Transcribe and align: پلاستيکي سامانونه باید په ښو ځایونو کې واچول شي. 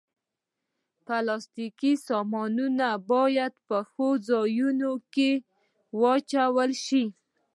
پلاستيکي 1.05 1.93
سامانونه 2.07 2.87
باید 3.11 3.53
په 3.67 3.77
ښو 3.89 4.07
ځایونو 4.29 4.91
کې 5.13 5.31
واچول 6.01 6.71
شي. 6.85 7.03